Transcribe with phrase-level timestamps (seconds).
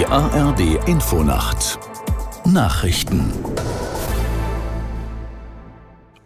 [0.00, 1.78] Die ARD Infonacht
[2.46, 3.34] Nachrichten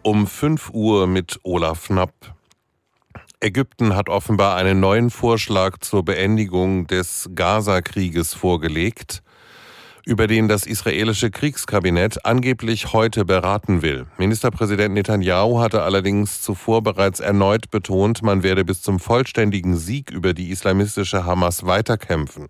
[0.01, 2.13] um 5 Uhr mit Olaf Knapp.
[3.41, 9.23] Ägypten hat offenbar einen neuen Vorschlag zur Beendigung des Gaza-Krieges vorgelegt,
[10.05, 14.05] über den das israelische Kriegskabinett angeblich heute beraten will.
[14.17, 20.33] Ministerpräsident Netanyahu hatte allerdings zuvor bereits erneut betont, man werde bis zum vollständigen Sieg über
[20.33, 22.47] die islamistische Hamas weiterkämpfen.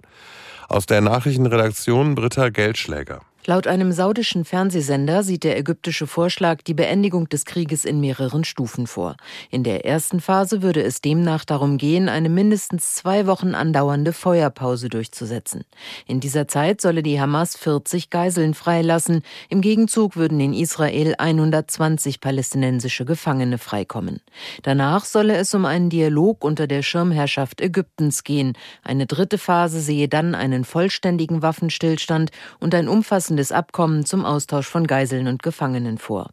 [0.68, 3.22] Aus der Nachrichtenredaktion Britta Geldschläger.
[3.48, 8.88] Laut einem saudischen Fernsehsender sieht der ägyptische Vorschlag die Beendigung des Krieges in mehreren Stufen
[8.88, 9.18] vor.
[9.52, 14.90] In der ersten Phase würde es demnach darum gehen, eine mindestens zwei Wochen andauernde Feuerpause
[14.90, 15.63] durchzusetzen.
[16.08, 19.21] In dieser Zeit solle die Hamas 40 Geiseln freilassen.
[19.49, 24.21] Im Gegenzug würden in Israel 120 palästinensische Gefangene freikommen.
[24.63, 28.54] Danach solle es um einen Dialog unter der Schirmherrschaft Ägyptens gehen.
[28.82, 34.68] Eine dritte Phase sehe dann einen vollständigen Waffenstillstand und ein umfassendes umfassendes Abkommen zum Austausch
[34.68, 36.30] von Geiseln und Gefangenen vor.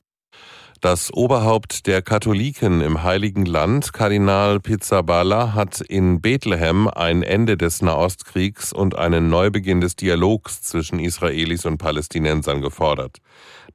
[0.81, 7.83] Das Oberhaupt der Katholiken im Heiligen Land, Kardinal Pizzaballa, hat in Bethlehem ein Ende des
[7.83, 13.19] Nahostkriegs und einen Neubeginn des Dialogs zwischen Israelis und Palästinensern gefordert.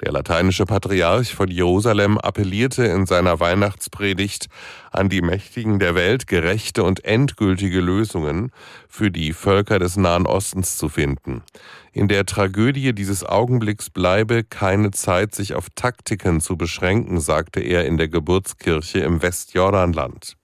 [0.02, 4.48] Der lateinische Patriarch von Jerusalem appellierte in seiner Weihnachtspredigt
[4.92, 8.52] an die Mächtigen der Welt, gerechte und endgültige Lösungen
[8.88, 11.44] für die Völker des Nahen Ostens zu finden.
[11.94, 17.86] In der Tragödie dieses Augenblicks bleibe keine Zeit, sich auf Taktiken zu beschränken, sagte er
[17.86, 20.38] in der Geburtskirche im Westjordanland.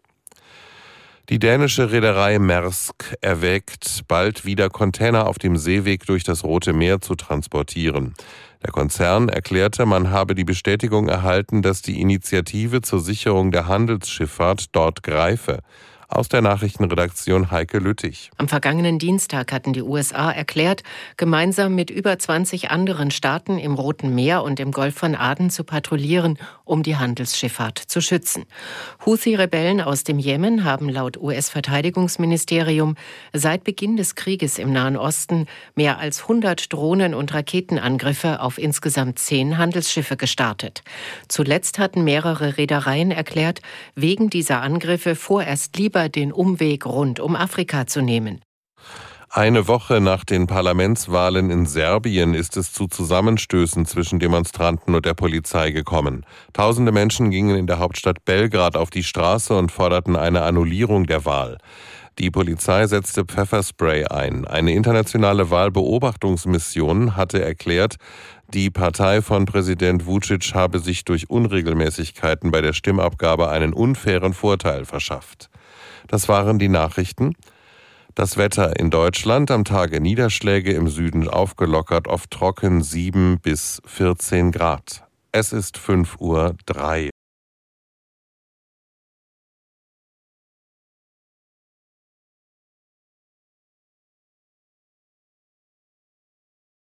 [1.30, 7.00] Die dänische Reederei Maersk erwägt, bald wieder Container auf dem Seeweg durch das Rote Meer
[7.00, 8.14] zu transportieren.
[8.62, 14.76] Der Konzern erklärte, man habe die Bestätigung erhalten, dass die Initiative zur Sicherung der Handelsschifffahrt
[14.76, 15.60] dort greife.
[16.14, 18.30] Aus der Nachrichtenredaktion Heike Lüttich.
[18.38, 20.84] Am vergangenen Dienstag hatten die USA erklärt,
[21.18, 25.64] gemeinsam mit über 20 anderen Staaten im Roten Meer und im Golf von Aden zu
[25.64, 28.46] patrouillieren, um die Handelsschifffahrt zu schützen.
[29.04, 32.94] Houthi-Rebellen aus dem Jemen haben laut US-Verteidigungsministerium
[33.34, 39.18] seit Beginn des Krieges im Nahen Osten mehr als 100 Drohnen- und Raketenangriffe auf insgesamt
[39.18, 40.84] zehn Handelsschiffe gestartet.
[41.28, 43.62] Zuletzt hatten mehrere Reedereien erklärt,
[43.96, 48.42] wegen dieser Angriffe vorerst lieber lieber den Umweg rund um Afrika zu nehmen.
[49.30, 55.16] Eine Woche nach den Parlamentswahlen in Serbien ist es zu Zusammenstößen zwischen Demonstranten und der
[55.16, 56.24] Polizei gekommen.
[56.54, 61.26] Tausende Menschen gingen in der Hauptstadt Belgrad auf die Straße und forderten eine Annullierung der
[61.26, 61.58] Wahl.
[62.20, 64.46] Die Polizei setzte Pfefferspray ein.
[64.46, 67.96] Eine internationale Wahlbeobachtungsmission hatte erklärt,
[68.54, 74.86] die Partei von Präsident Vucic habe sich durch Unregelmäßigkeiten bei der Stimmabgabe einen unfairen Vorteil
[74.86, 75.50] verschafft.
[76.08, 77.36] Das waren die Nachrichten.
[78.16, 84.52] Das Wetter in Deutschland am Tage Niederschläge im Süden aufgelockert, oft trocken 7 bis 14
[84.52, 85.04] Grad.
[85.32, 87.10] Es ist 5 Uhr 3.